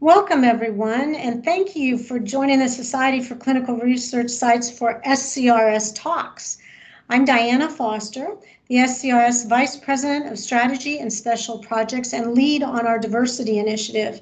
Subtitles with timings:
[0.00, 5.92] Welcome, everyone, and thank you for joining the Society for Clinical Research Sites for SCRS
[5.94, 6.58] Talks.
[7.08, 8.34] I'm Diana Foster,
[8.68, 14.20] the SCRS Vice President of Strategy and Special Projects and lead on our diversity initiative.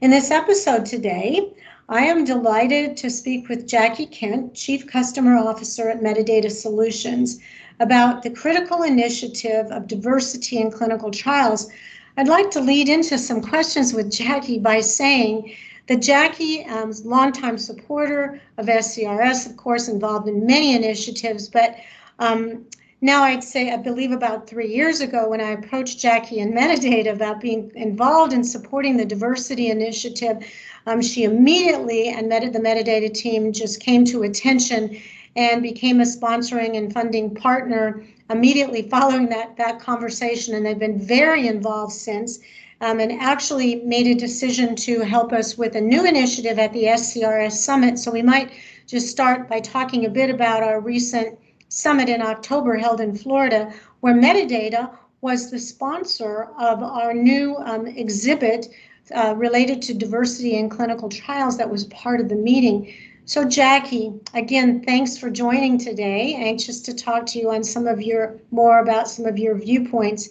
[0.00, 1.52] In this episode today,
[1.88, 7.38] I am delighted to speak with Jackie Kent, Chief Customer Officer at Medidata Solutions,
[7.78, 11.70] about the critical initiative of diversity in clinical trials
[12.16, 15.52] I'd like to lead into some questions with Jackie by saying
[15.88, 21.76] that Jackie um, longtime supporter of SCRS, of course, involved in many initiatives, but
[22.20, 22.64] um,
[23.00, 27.12] now I'd say, I believe about three years ago when I approached Jackie and Medidata
[27.12, 30.38] about being involved in supporting the diversity initiative,
[30.86, 34.96] um, she immediately and met the Medidata team just came to attention
[35.36, 40.98] and became a sponsoring and funding partner immediately following that, that conversation, and they've been
[40.98, 42.38] very involved since.
[42.80, 46.84] Um, and actually made a decision to help us with a new initiative at the
[46.84, 47.98] SCRS Summit.
[47.98, 48.50] So we might
[48.86, 51.38] just start by talking a bit about our recent
[51.68, 57.86] summit in October held in Florida, where Medidata was the sponsor of our new um,
[57.86, 58.68] exhibit
[59.14, 62.92] uh, related to diversity in clinical trials that was part of the meeting.
[63.26, 66.34] So Jackie, again, thanks for joining today.
[66.34, 70.28] Anxious to talk to you on some of your more about some of your viewpoints.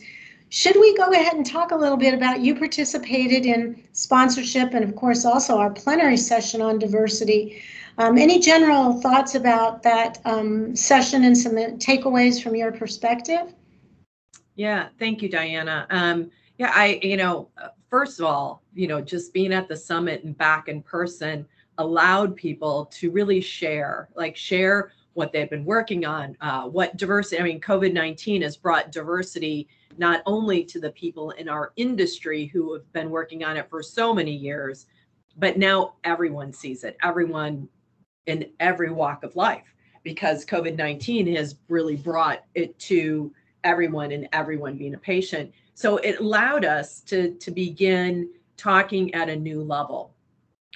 [0.50, 4.84] Should we go ahead and talk a little bit about you participated in sponsorship and
[4.84, 7.64] of course also our plenary session on diversity.
[7.98, 13.56] Um, any general thoughts about that um, session and some takeaways from your perspective?
[14.56, 15.88] Yeah, thank you, Diana.
[15.90, 17.50] Um, yeah, I, you know,
[17.90, 21.48] first of all, you know, just being at the summit and back in person,
[21.78, 27.40] allowed people to really share, like share what they've been working on, uh, what diversity,
[27.40, 32.46] I mean, COVID 19 has brought diversity not only to the people in our industry
[32.48, 34.88] who have been working on it for so many years,
[35.38, 37.68] but now everyone sees it, everyone
[38.26, 43.32] in every walk of life, because COVID 19 has really brought it to
[43.64, 45.52] everyone and everyone being a patient.
[45.76, 50.14] So it allowed us to, to begin talking at a new level.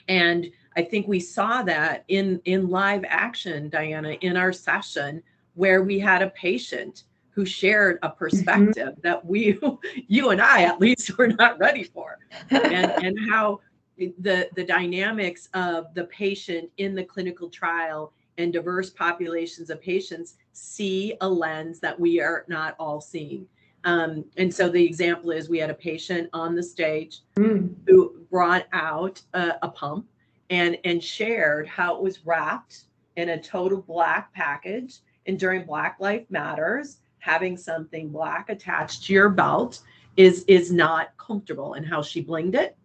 [0.07, 5.23] And I think we saw that in in live action, Diana, in our session
[5.55, 8.17] where we had a patient who shared a mm-hmm.
[8.17, 9.01] perspective mm-hmm.
[9.01, 9.59] that we,
[10.07, 12.19] you and I at least, were not ready for,
[12.51, 13.59] and and how
[13.97, 20.35] the the dynamics of the patient in the clinical trial and diverse populations of patients
[20.53, 23.47] see a lens that we are not all seeing.
[23.83, 27.73] Um, and so the example is we had a patient on the stage mm.
[27.87, 30.05] who brought out a, a pump
[30.49, 32.85] and and shared how it was wrapped
[33.15, 34.99] in a total black package.
[35.25, 39.81] And during black life matters having something black attached to your belt
[40.15, 42.77] is is not comfortable and how she blinged it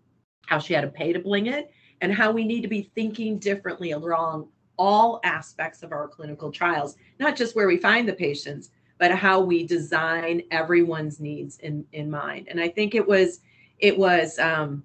[0.47, 1.71] how she had to pay to bling it
[2.01, 6.97] and how we need to be thinking differently along all aspects of our clinical trials
[7.21, 12.11] not just where we find the patients but how we design everyone's needs in in
[12.11, 12.47] mind.
[12.49, 13.41] And i think it was
[13.78, 14.83] it was um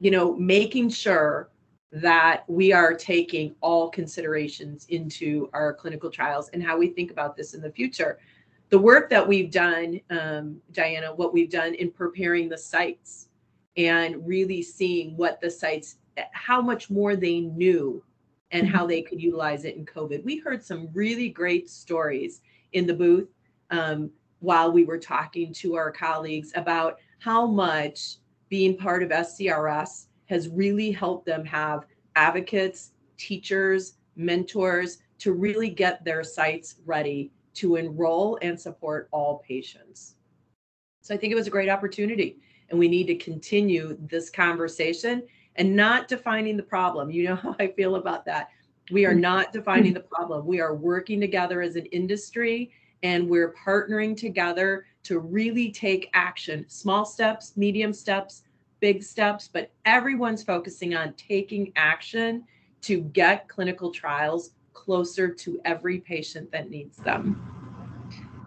[0.00, 1.50] you know making sure
[1.94, 7.36] that we are taking all considerations into our clinical trials and how we think about
[7.36, 8.18] this in the future.
[8.70, 13.28] The work that we've done, um, Diana, what we've done in preparing the sites
[13.76, 15.98] and really seeing what the sites,
[16.32, 18.02] how much more they knew
[18.50, 20.24] and how they could utilize it in COVID.
[20.24, 22.40] We heard some really great stories
[22.72, 23.28] in the booth
[23.70, 24.10] um,
[24.40, 28.16] while we were talking to our colleagues about how much
[28.48, 31.86] being part of SCRS has really helped them have
[32.16, 40.16] advocates, teachers, mentors to really get their sites ready to enroll and support all patients.
[41.02, 42.38] So I think it was a great opportunity
[42.70, 45.22] and we need to continue this conversation
[45.56, 47.10] and not defining the problem.
[47.10, 48.48] You know how I feel about that.
[48.90, 49.20] We are mm-hmm.
[49.20, 50.46] not defining the problem.
[50.46, 52.70] We are working together as an industry
[53.02, 58.42] and we're partnering together to really take action, small steps, medium steps,
[58.84, 62.44] big steps, but everyone's focusing on taking action
[62.82, 67.24] to get clinical trials closer to every patient that needs them.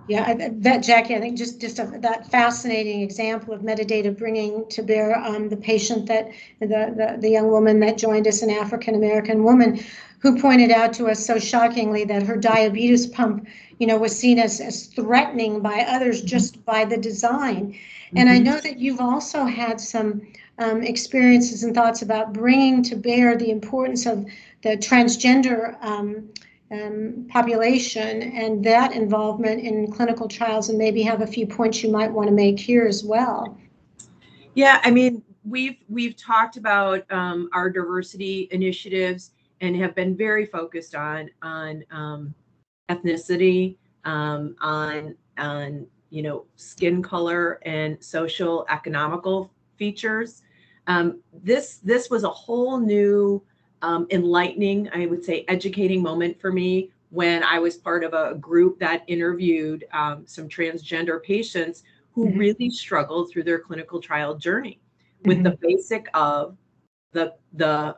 [0.08, 4.84] Yeah, that Jackie, I think just just a, that fascinating example of Medidata bringing to
[4.84, 6.30] bear um, the patient that
[6.60, 9.84] the, the the young woman that joined us, an African American woman,
[10.20, 13.48] who pointed out to us so shockingly that her diabetes pump,
[13.80, 17.78] you know, was seen as as threatening by others just by the design,
[18.16, 18.44] and I mm-hmm.
[18.46, 20.22] know that you've also had some
[20.60, 24.26] um, experiences and thoughts about bringing to bear the importance of
[24.64, 26.30] the transgender um,
[26.72, 31.92] um, population and that involvement in clinical trials, and maybe have a few points you
[31.92, 33.58] might want to make here as well.
[34.56, 39.32] Yeah, I mean, we've we've talked about um, our diversity initiatives
[39.62, 42.34] and have been very focused on on um,
[42.90, 50.44] ethnicity, um, on on you know skin color and social economical features.
[50.88, 53.44] Um, this this was a whole new
[53.82, 58.36] um, enlightening, I would say, educating moment for me when I was part of a
[58.36, 62.38] group that interviewed um, some transgender patients who mm-hmm.
[62.38, 64.80] really struggled through their clinical trial journey
[65.26, 65.44] with mm-hmm.
[65.44, 66.58] the basic of
[67.14, 67.96] the the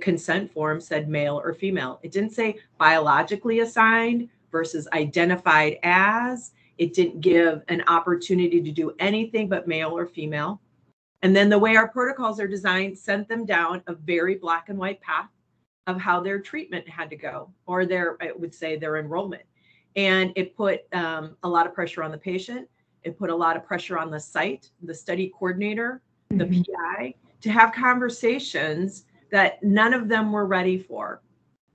[0.00, 2.00] consent form said male or female.
[2.02, 6.52] It didn't say biologically assigned versus identified as.
[6.78, 10.60] It didn't give an opportunity to do anything but male or female.
[11.22, 14.78] And then the way our protocols are designed sent them down a very black and
[14.78, 15.28] white path
[15.86, 19.42] of how their treatment had to go, or their, I would say, their enrollment.
[19.96, 22.68] And it put um, a lot of pressure on the patient.
[23.02, 26.00] It put a lot of pressure on the site, the study coordinator,
[26.30, 26.62] the mm-hmm.
[26.62, 31.20] PI, to have conversations that none of them were ready for.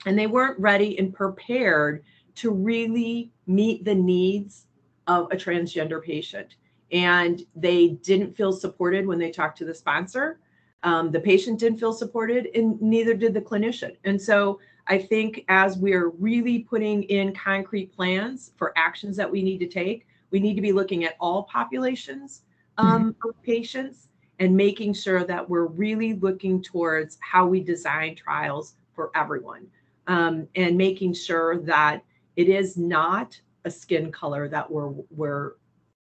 [0.06, 2.04] And they weren't ready and prepared
[2.36, 4.68] to really meet the needs
[5.07, 6.56] of a transgender patient.
[6.92, 10.39] And they didn't feel supported when they talked to the sponsor.
[10.83, 13.98] Um, the patient didn't feel supported, and neither did the clinician.
[14.04, 19.42] And so I think as we're really putting in concrete plans for actions that we
[19.42, 22.44] need to take, we need to be looking at all populations
[22.77, 23.30] um, mm-hmm.
[23.30, 24.06] of patients
[24.39, 29.68] and making sure that we're really looking towards how we design trials for everyone.
[30.07, 32.01] Um, and making sure that
[32.38, 35.54] it is not a skin color that we're we're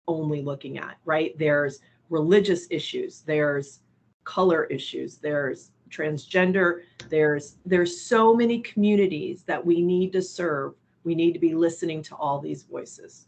[0.08, 1.38] only looking at right?
[1.38, 1.80] There's
[2.10, 3.80] religious issues there's
[4.24, 10.74] color issues there's transgender there's there's so many communities that we need to serve.
[11.04, 13.28] We need to be listening to all these voices.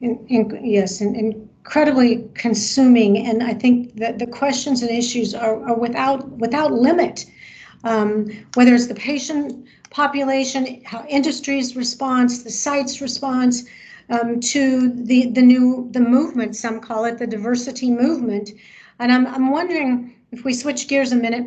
[0.00, 3.18] In, in, yes, and incredibly consuming.
[3.18, 7.24] And I think that the questions and issues are, are without without limit.
[7.84, 13.64] Um, whether it's the patient population, how industry's response, the site's response
[14.10, 16.56] um, to the the new the movement.
[16.56, 18.50] Some call it the diversity movement.
[18.98, 21.46] And I'm I'm wondering if we switch gears a minute.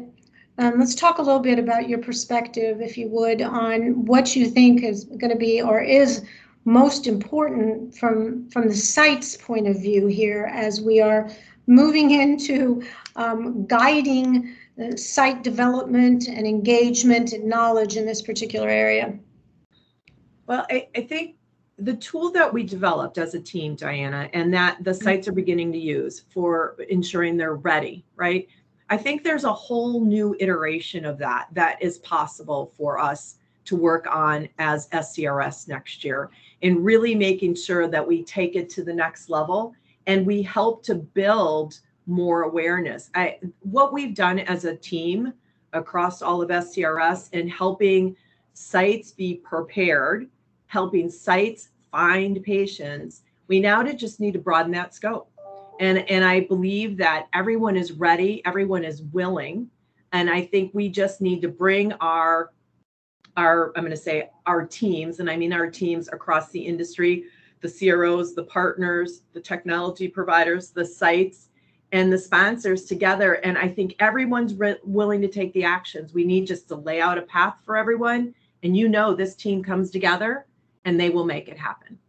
[0.57, 4.45] Um, let's talk a little bit about your perspective, if you would, on what you
[4.49, 6.23] think is going to be or is
[6.65, 11.29] most important from from the site's point of view here as we are
[11.67, 12.83] moving into
[13.15, 14.55] um, guiding
[14.95, 19.17] site development and engagement and knowledge in this particular area?
[20.47, 21.35] Well, I, I think
[21.77, 25.03] the tool that we developed as a team, Diana, and that the mm-hmm.
[25.03, 28.47] sites are beginning to use for ensuring they're ready, right?
[28.89, 33.75] I think there's a whole new iteration of that that is possible for us to
[33.75, 36.29] work on as SCRS next year
[36.61, 39.73] in really making sure that we take it to the next level
[40.07, 43.09] and we help to build more awareness.
[43.15, 45.33] I, what we've done as a team
[45.73, 48.15] across all of SCRS and helping
[48.53, 50.29] sites be prepared,
[50.67, 55.29] helping sites find patients, we now just need to broaden that scope.
[55.79, 59.69] And, and I believe that everyone is ready, everyone is willing.
[60.13, 62.51] And I think we just need to bring our
[63.37, 67.25] our i'm going to say our teams and i mean our teams across the industry
[67.61, 71.49] the cros the partners the technology providers the sites
[71.91, 73.33] and the sponsors together.
[73.35, 76.13] And i think everyone's re- willing to take the actions.
[76.13, 79.63] We need just to lay out a path for everyone and you know this team
[79.63, 80.45] comes together
[80.85, 81.99] and they will make it happen.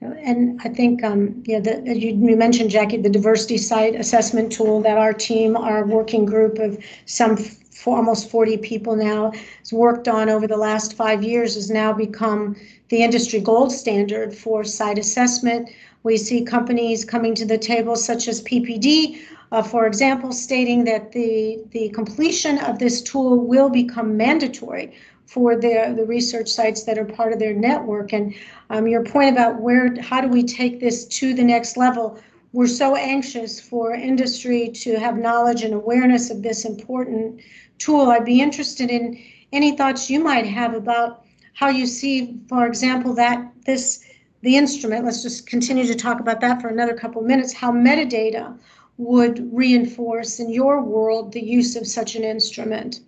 [0.00, 4.82] And I think, um, yeah, the, you, you, mentioned, Jackie, the diversity site assessment tool
[4.82, 7.38] that our team, our working group of some
[7.84, 11.92] for almost 40 people now has worked on over the last five years has now
[11.92, 12.56] become
[12.88, 15.68] the industry gold standard for site assessment.
[16.02, 19.20] We see companies coming to the table such as PPD,
[19.52, 25.54] uh, for example, stating that the, the completion of this tool will become mandatory for
[25.54, 28.14] the, the research sites that are part of their network.
[28.14, 28.34] And
[28.70, 32.18] um, your point about where, how do we take this to the next level?
[32.54, 37.40] We're so anxious for industry to have knowledge and awareness of this important
[37.78, 38.12] tool.
[38.12, 39.20] I'd be interested in
[39.52, 44.04] any thoughts you might have about how you see, for example, that this
[44.42, 47.72] the instrument, let's just continue to talk about that for another couple of minutes, how
[47.72, 48.56] Medidata
[48.98, 53.00] would reinforce in your world the use of such an instrument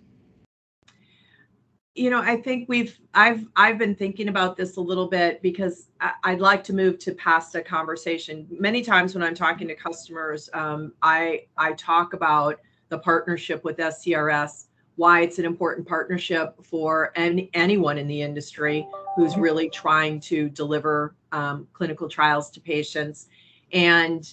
[1.97, 5.89] you know i think we've i've i've been thinking about this a little bit because
[5.99, 9.75] I, would like to move to past a conversation many times when i'm talking to
[9.75, 16.55] customers um, i i talk about the partnership with SCRS, why it's an important partnership
[16.63, 22.61] for any, anyone in the industry who's really trying to deliver um, clinical trials to
[22.61, 23.27] patients.
[23.73, 24.31] And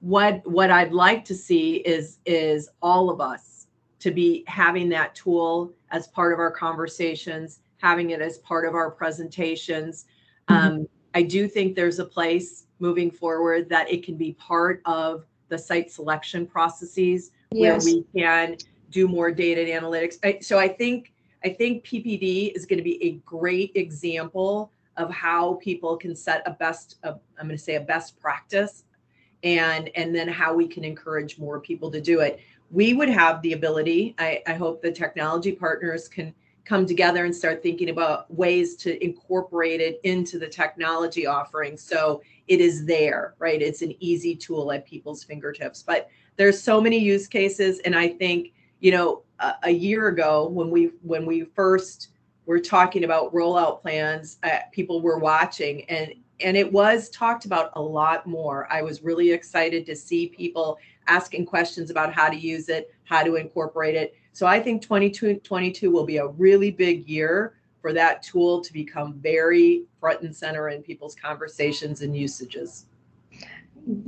[0.00, 3.61] what what I'd like to see is is all of us
[4.02, 8.74] to be having that tool as part of our conversations, having it as part of
[8.74, 10.06] our presentations.
[10.50, 10.66] Mm-hmm.
[10.66, 15.24] Um, I do think there's a place moving forward that it can be part of
[15.50, 17.84] the site selection processes yes.
[17.84, 18.56] where we can
[18.90, 20.16] do more data and analytics.
[20.24, 21.12] I, so I think
[21.44, 26.42] I think PPD is going to be a great example of how people can set
[26.44, 28.82] a best I'm going to say a best practice
[29.42, 32.40] and and then how we can encourage more people to do it.
[32.72, 37.34] We would have the ability, I, I hope the technology partners can come together and
[37.34, 41.76] start thinking about ways to incorporate it into the technology offering.
[41.76, 43.60] So it is there right?
[43.60, 45.82] It's an easy tool at people's fingertips.
[45.82, 50.48] But there's so many use cases and i think you know a, a year ago
[50.48, 52.08] when we when we first
[52.46, 57.70] were talking about rollout plans uh, people were watching and and it was talked about
[57.74, 58.66] a lot more.
[58.70, 63.22] I was really excited to see people asking questions about how to use it how
[63.22, 68.22] to incorporate it so I think 2022 will be a really big year for that
[68.22, 72.86] tool to become very front and center in people's conversations and usages.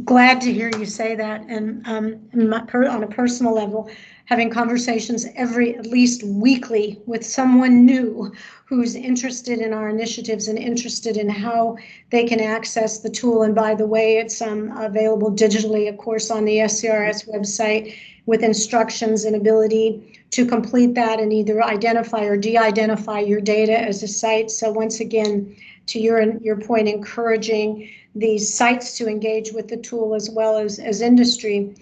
[0.05, 1.43] Glad to hear you say that.
[1.49, 3.91] And um, per, on a personal level,
[4.27, 8.33] having conversations every, at least weekly, with someone new
[8.65, 11.77] who's interested in our initiatives and interested in how
[12.11, 13.43] they can access the tool.
[13.43, 17.95] And by the way, it's um, available digitally, of course, on the SCRS website
[18.27, 24.03] with instructions and ability to complete that and either identify or de-identify your data as
[24.03, 24.51] a site.
[24.51, 25.55] So once again,
[25.87, 30.79] to your your point, encouraging these sites to engage with the tool as well as,
[30.79, 31.75] as industry.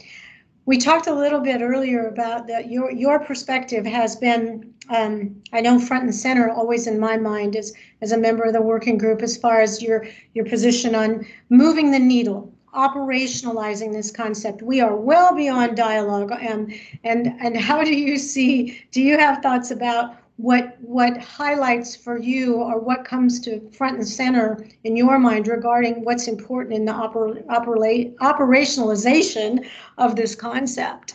[0.64, 5.60] We talked a little bit earlier about that your your perspective has been um, I
[5.60, 8.98] know front and center always in my mind as as a member of the working
[8.98, 14.62] group as far as your your position on moving the needle operationalizing this concept.
[14.62, 16.32] We are well beyond dialogue.
[16.32, 16.68] Um,
[17.04, 18.82] and and how do you see?
[18.92, 23.98] Do you have thoughts about what what highlights for you, or what comes to front
[23.98, 29.64] and center in your mind regarding what's important in the oper, oper, operationalization
[29.98, 31.14] of this concept?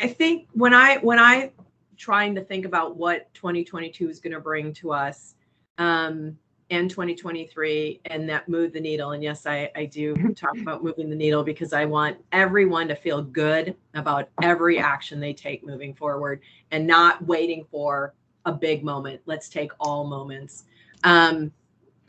[0.00, 1.52] I think when I when I
[1.98, 5.34] trying to think about what 2022 is going to bring to us.
[5.76, 6.38] Um,
[6.70, 9.12] and 2023 and that move the needle.
[9.12, 12.94] And yes I, I do talk about moving the needle because i want everyone to
[12.94, 18.82] feel good about every action they take moving forward and not waiting for a big
[18.82, 19.20] moment.
[19.26, 20.64] Let's take all moments.
[21.04, 21.52] Um,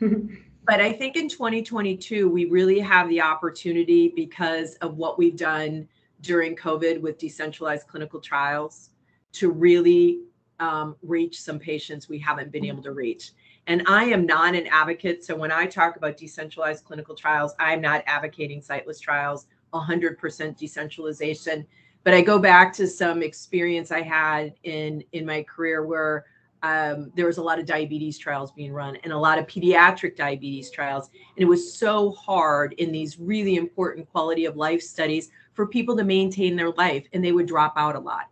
[0.00, 5.86] but i think in 2022 we really have the opportunity because of what we've done
[6.20, 8.90] during covid with decentralized clinical trials
[9.32, 10.20] to really
[10.58, 13.32] um, reach some patients we haven't been able to reach
[13.70, 15.24] and I am not an advocate.
[15.24, 21.64] So when I talk about decentralized clinical trials, I'm not advocating siteless trials, 100% decentralization.
[22.02, 26.24] But I go back to some experience I had in in my career where
[26.64, 30.16] um, there was a lot of diabetes trials being run and a lot of pediatric
[30.16, 31.08] diabetes trials.
[31.36, 35.96] And it was so hard in these really important quality of life studies for people
[35.96, 38.26] to maintain their life, and they would drop out a lot.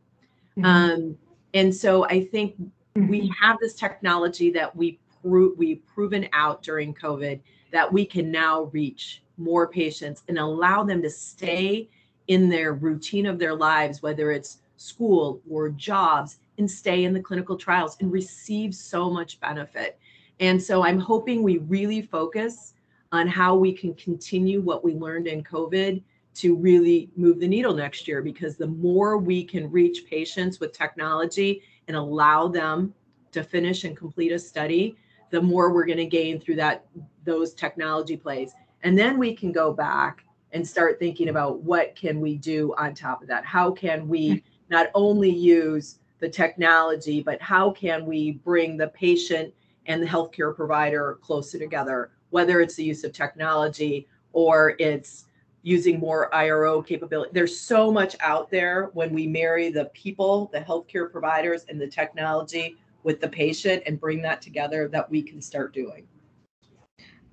[0.58, 0.64] Mm-hmm.
[0.64, 1.18] Um,
[1.54, 3.06] and so I think mm-hmm.
[3.06, 7.40] we have this technology that we pro- we've proven out during COVID
[7.72, 11.88] that we can now reach more patients and allow them to stay
[12.26, 17.20] in their routine of their lives, whether it's school or jobs, and stay in the
[17.20, 19.98] clinical trials and receive so much benefit.
[20.40, 22.74] And so I'm hoping we really focus
[23.12, 26.02] on how we can continue what we learned in COVID
[26.34, 30.72] to really move the needle next year because the more we can reach patients with
[30.72, 32.94] technology and allow them
[33.32, 34.96] to finish and complete a study,
[35.30, 36.86] the more we're going to gain through that
[37.24, 42.20] those technology plays and then we can go back and start thinking about what can
[42.20, 47.40] we do on top of that how can we not only use the technology but
[47.40, 49.52] how can we bring the patient
[49.86, 55.24] and the healthcare provider closer together whether it's the use of technology or it's
[55.62, 57.30] using more IRO capability.
[57.34, 61.86] There's so much out there when we marry the people, the healthcare providers, and the
[61.86, 66.06] technology with the patient and bring that together that we can start doing.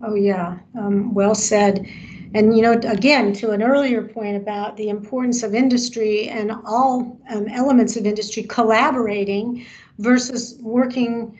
[0.01, 1.87] Oh, yeah, um, well said.
[2.33, 7.17] And, you know, again, to an earlier point about the importance of industry and all
[7.29, 9.65] um, elements of industry collaborating
[9.99, 11.39] versus working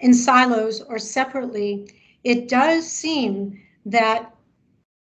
[0.00, 1.90] in silos or separately,
[2.24, 4.35] it does seem that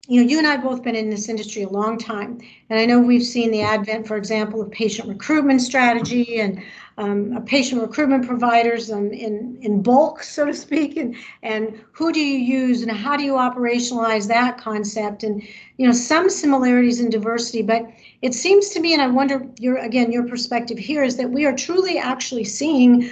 [0.07, 2.79] you know, you and I have both been in this industry a long time, and
[2.79, 6.61] I know we've seen the advent, for example, of patient recruitment strategy and
[6.97, 12.21] um, patient recruitment providers um, in in bulk, so to speak, and and who do
[12.21, 15.43] you use and how do you operationalize that concept, and
[15.75, 17.85] you know, some similarities in diversity, but
[18.21, 21.45] it seems to me, and I wonder your again your perspective here is that we
[21.45, 23.11] are truly actually seeing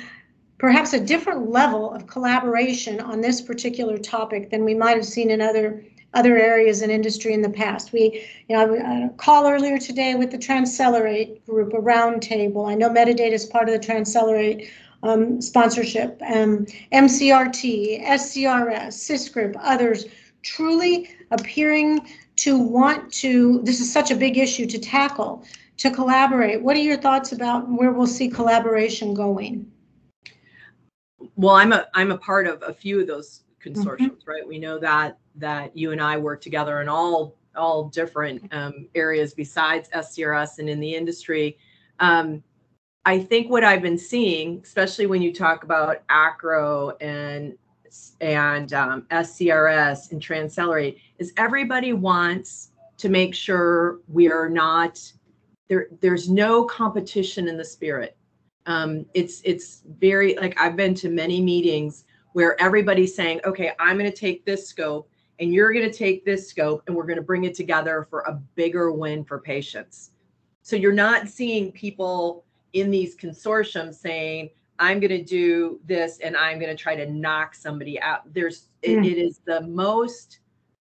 [0.58, 5.30] perhaps a different level of collaboration on this particular topic than we might have seen
[5.30, 5.84] in other
[6.16, 7.94] other areas in industry in the past.
[7.94, 12.68] We, you know, I a call earlier today with the Transcelerate group, a roundtable.
[12.68, 14.70] I know Medidata is part of the Transcelerate
[15.04, 16.20] um, sponsorship.
[16.26, 20.06] Um, MCRT, SCRS, SysGroup, others
[20.42, 22.08] truly appearing
[22.38, 25.44] to want to, this is such a big issue to tackle,
[25.78, 26.62] to collaborate.
[26.62, 29.70] What are your thoughts about where we'll see collaboration going?
[31.36, 34.30] Well, I'm a I'm a part of a few of those consortiums, mm-hmm.
[34.30, 34.48] right?
[34.48, 39.34] We know that that you and I work together in all all different um, areas
[39.34, 41.58] besides SCRS and in the industry.
[42.00, 42.44] Um,
[43.06, 47.58] I think what I've been seeing, especially when you talk about ACRO and
[48.20, 55.00] and um, SCRS and Transcelerate, is everybody wants to make sure we are not
[55.70, 55.88] there.
[56.02, 58.18] There's no competition in the spirit.
[58.66, 62.06] Um, it's it's very like I've been to many meetings
[62.36, 66.26] where everybody's saying, okay, I'm going to take this scope and you're going to take
[66.26, 70.12] this scope and we're going to bring it together for a bigger win for patients.
[70.62, 74.50] So you're not seeing people in these consortiums saying,
[74.80, 78.34] I'm going to do this and I'm going to try to knock somebody out.
[78.34, 79.10] There's, it, mm.
[79.10, 80.40] it is the most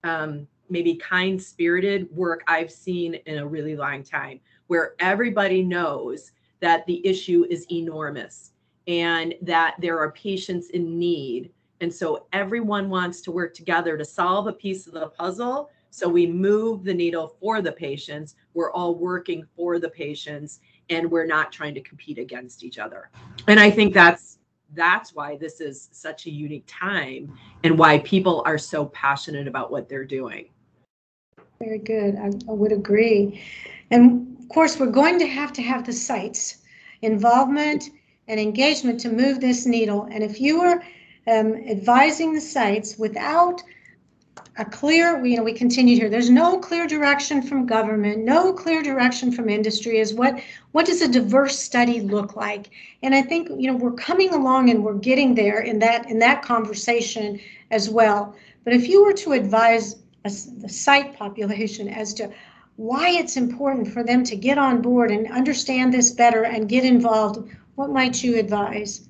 [0.04, 6.32] um, maybe kind spirited work I've seen in a really long time, where everybody knows
[6.60, 8.52] that the issue is enormous
[8.90, 11.52] and that there are patients in need.
[11.80, 15.70] And so everyone wants to work together to solve a piece of the puzzle.
[15.92, 18.36] So we move the needle for the patients.
[18.56, 23.12] We're all working for the patients and we're not trying to compete against each other.
[23.48, 24.40] And I think that's
[24.74, 29.72] that's why this is such a unique time and why people are so passionate about
[29.72, 30.50] what they're doing.
[31.60, 32.16] Very good.
[32.16, 33.42] I, I would agree.
[33.92, 36.60] And of course, we're going to have to have the sites
[37.02, 37.90] involvement
[38.30, 40.08] and engagement to move this needle.
[40.12, 40.84] And if you are
[41.28, 43.62] um, advising the sites without
[44.58, 46.10] a clear, you know, we continue here.
[46.10, 49.98] There's no clear direction from government, no clear direction from industry.
[49.98, 50.40] Is what
[50.72, 52.70] what does a diverse study look like?
[53.04, 56.20] And I think you know we're coming along and we're getting there in that in
[56.20, 57.40] that conversation
[57.72, 58.36] as well.
[58.64, 62.32] But if you were to advise a, the site population as to
[62.76, 66.86] why it's important for them to get on board and understand this better and get
[66.86, 69.08] involved, what might you advise?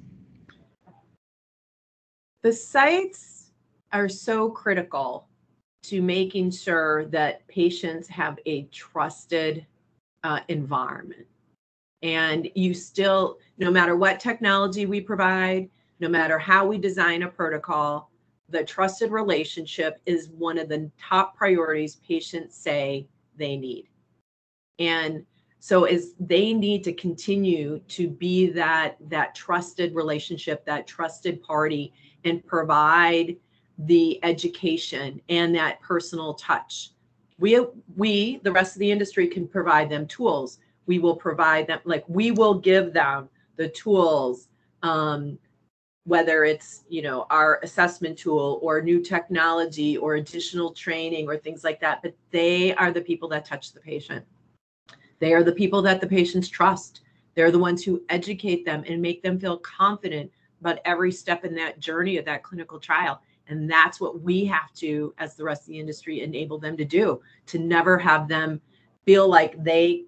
[2.43, 3.49] The sites
[3.91, 5.27] are so critical
[5.85, 9.65] to making sure that patients have a trusted
[10.23, 11.25] uh, environment.
[12.03, 15.67] And you still, no matter what technology we provide,
[15.99, 18.11] no matter how we design a protocol,
[18.49, 23.87] the trusted relationship is one of the top priorities patients say they need.
[24.77, 25.25] And
[25.59, 31.93] so is they need to continue to be that that trusted relationship that trusted party
[32.23, 33.35] and provide
[33.79, 36.91] the education and that personal touch.
[37.39, 40.59] We we the rest of the industry can provide them tools.
[40.85, 44.47] We will provide them like we will give them the tools
[44.81, 45.37] um,
[46.05, 51.63] whether it's you know our assessment tool or new technology or additional training or things
[51.63, 54.25] like that but they are the people that touch the patient
[55.19, 57.01] they are the people that the patients trust.
[57.35, 61.55] They're the ones who educate them and make them feel confident about every step in
[61.55, 63.21] that journey of that clinical trial.
[63.47, 66.85] And that's what we have to, as the rest of the industry, enable them to
[66.85, 68.61] do to never have them
[69.05, 70.05] feel like they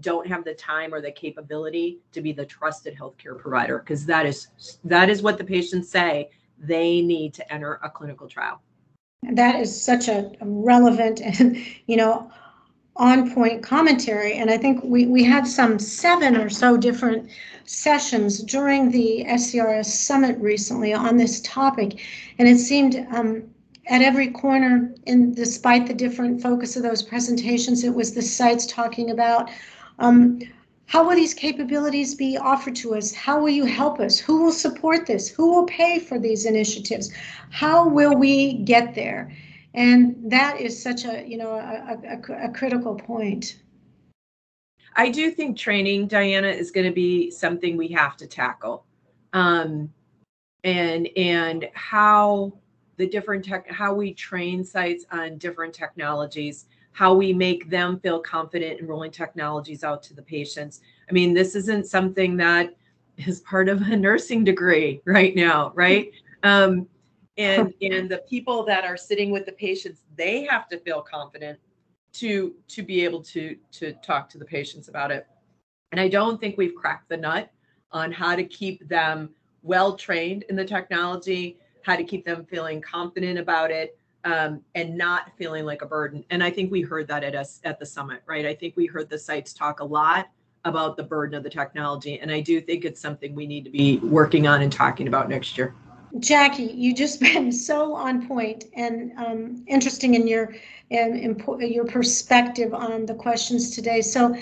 [0.00, 4.26] don't have the time or the capability to be the trusted healthcare provider because that
[4.26, 4.48] is
[4.84, 8.60] that is what the patients say they need to enter a clinical trial
[9.32, 12.30] that is such a relevant and you know
[12.96, 14.34] on point commentary.
[14.34, 17.28] And I think we, we had some seven or so different
[17.64, 22.00] sessions during the SCRS summit recently on this topic.
[22.38, 23.42] And it seemed um,
[23.88, 28.66] at every corner, in despite the different focus of those presentations, it was the sites
[28.66, 29.50] talking about
[29.98, 30.40] um,
[30.86, 33.12] how will these capabilities be offered to us?
[33.12, 34.18] How will you help us?
[34.18, 35.28] Who will support this?
[35.28, 37.12] Who will pay for these initiatives?
[37.50, 39.32] How will we get there?
[39.76, 43.62] And that is such a you know a, a, a critical point
[44.96, 48.84] i do think training diana is going to be something we have to tackle
[49.32, 49.92] um,
[50.64, 52.52] and and how
[52.96, 58.20] the different tech, how we train sites on different technologies, how we make them feel
[58.20, 60.80] confident in rolling technologies out to the patients.
[61.08, 62.74] I mean, this isn't something that
[63.18, 66.10] is part of a nursing degree right now, right?
[66.42, 66.88] Um,
[67.38, 71.58] and and the people that are sitting with the patients, they have to feel confident
[72.14, 75.26] to to be able to to talk to the patients about it.
[75.92, 77.50] And I don't think we've cracked the nut
[77.92, 79.30] on how to keep them
[79.62, 84.96] well trained in the technology, how to keep them feeling confident about it, um, and
[84.96, 86.24] not feeling like a burden.
[86.30, 88.44] And I think we heard that at us at the summit, right?
[88.46, 90.28] I think we heard the sites talk a lot
[90.64, 93.70] about the burden of the technology, and I do think it's something we need to
[93.70, 95.74] be working on and talking about next year.
[96.20, 100.54] Jackie, you just been so on point and um, interesting in your
[100.90, 104.00] in, your perspective on the questions today.
[104.00, 104.36] So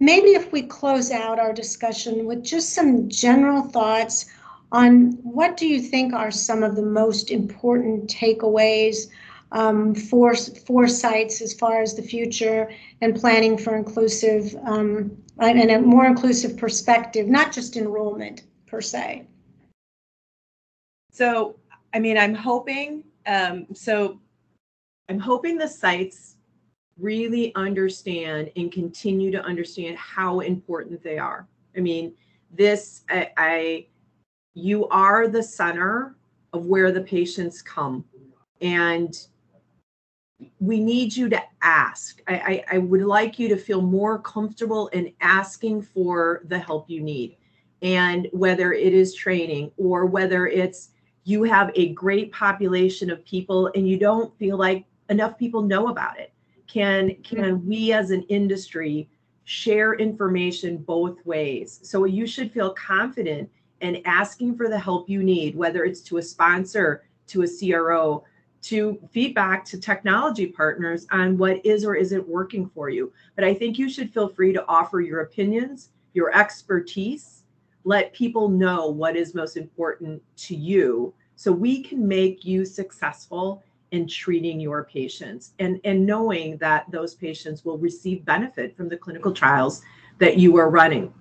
[0.00, 4.26] maybe if we close out our discussion with just some general thoughts
[4.70, 9.08] on what do you think are some of the most important takeaways
[9.52, 15.70] um, for, for sites as far as the future and planning for inclusive um, and
[15.70, 19.24] a more inclusive perspective, not just enrollment per se?
[21.18, 21.56] So,
[21.92, 24.20] I mean, I'm hoping, um, so
[25.08, 26.36] I'm hoping the sites
[26.96, 31.48] really understand and continue to understand how important they are.
[31.76, 32.14] I mean,
[32.52, 33.86] this, I, I
[34.54, 36.14] you are the center
[36.52, 38.04] of where the patients come.
[38.60, 39.12] And
[40.60, 42.22] we need you to ask.
[42.28, 46.88] I, I, I, would like you to feel more comfortable in asking for the help
[46.88, 47.38] you need.
[47.82, 50.90] And whether it is training or whether it's
[51.28, 55.88] you have a great population of people and you don't feel like enough people know
[55.88, 56.32] about it.
[56.66, 59.10] Can can we as an industry
[59.44, 61.80] share information both ways?
[61.82, 63.50] So you should feel confident
[63.82, 68.24] in asking for the help you need, whether it's to a sponsor, to a CRO,
[68.62, 73.12] to feedback to technology partners on what is or isn't working for you.
[73.34, 77.44] But I think you should feel free to offer your opinions, your expertise,
[77.84, 83.62] let people know what is most important to you so we can make you successful
[83.92, 88.96] in treating your patients and, and knowing that those patients will receive benefit from the
[88.96, 89.82] clinical trials
[90.18, 91.14] that you are running.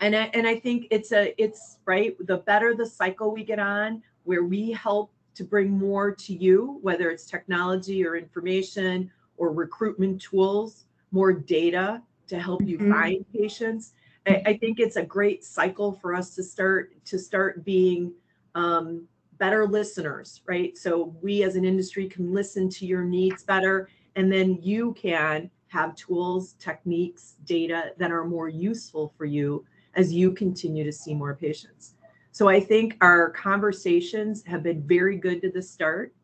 [0.00, 3.58] And I, and I think it's a it's right the better the cycle we get
[3.58, 9.52] on where we help to bring more to you, whether it's technology or information or
[9.52, 12.92] recruitment tools, more data to help you mm-hmm.
[12.92, 13.92] find patients.
[14.26, 18.14] I, I, think it's a great cycle for us to start to start being
[18.54, 19.06] um,
[19.38, 20.76] better listeners, right?
[20.76, 25.50] So we as an industry can listen to your needs better, and then you can
[25.68, 31.14] have tools, techniques, data that are more useful for you as you continue to see
[31.14, 31.94] more patients.
[32.32, 36.14] So I think our conversations have been very good to the start.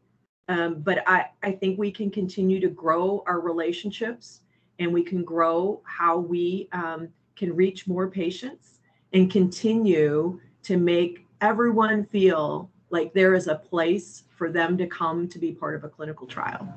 [0.49, 4.43] Um, but I, I think we can continue to grow our relationships
[4.79, 8.79] and we can grow how we um, can reach more patients
[9.13, 15.29] and continue to make everyone feel like there is a place for them to come
[15.29, 16.73] to be part of a clinical trial.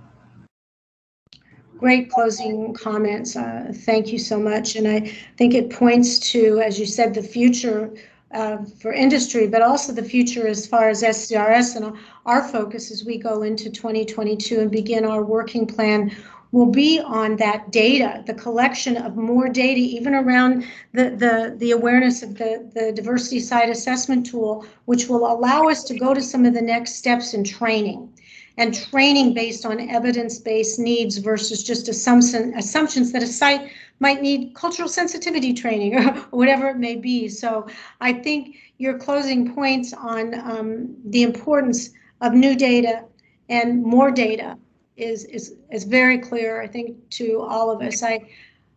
[1.78, 3.36] Great closing comments.
[3.36, 4.76] Uh, thank you so much.
[4.76, 5.00] And I
[5.38, 7.94] think it points to, as you said, the future
[8.32, 13.06] uh, for industry, but also the future as far as SCRS and our focus as
[13.06, 16.16] we go into 2022 and begin our working plan
[16.52, 21.72] will be on that data, the collection of more data, even around the, the, the
[21.72, 26.22] awareness of the, the diversity site assessment tool, which will allow us to go to
[26.22, 28.12] some of the next steps in training
[28.58, 34.54] and training based on evidence-based needs versus just assumption, assumptions that a site might need
[34.54, 37.30] cultural sensitivity training or whatever it may be.
[37.30, 37.68] So
[38.02, 43.06] I think your closing points on um, the importance of new data
[43.50, 44.58] and more data
[45.00, 48.04] is, is, is very clear, I think, to all of us.
[48.04, 48.30] I,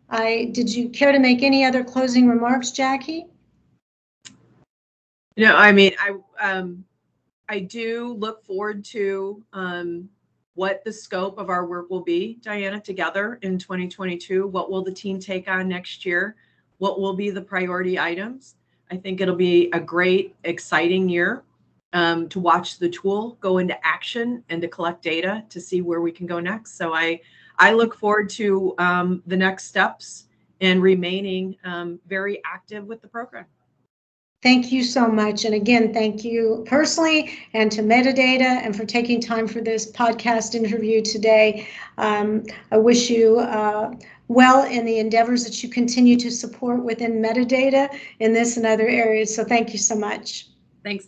[0.09, 3.27] I, did you care to make any other closing remarks, Jackie?
[5.37, 6.85] No, I mean, I, um,
[7.49, 10.09] I do look forward to um,
[10.55, 14.47] what the scope of our work will be, Diana, together in 2022.
[14.47, 16.37] What will the team take on next year?
[16.79, 18.57] What will be the priority items?
[18.91, 21.45] I think it'll be a great, exciting year
[21.93, 26.01] um, to watch the tool go into action and to collect data to see where
[26.01, 26.77] we can go next.
[26.77, 27.21] So I,
[27.59, 30.27] I look forward to um, the next steps
[30.61, 33.47] and remaining um, very active with the program.
[34.43, 35.45] Thank you so much.
[35.45, 40.57] And again, thank you personally and to Medidata and for taking time for this podcast
[40.57, 41.69] interview today.
[41.97, 43.93] Um, I wish you uh,
[44.27, 48.89] well in the endeavors that you continue to support within Medidata in this and other
[48.89, 49.33] areas.
[49.33, 50.49] So thank you so much.
[50.83, 51.07] Thanks.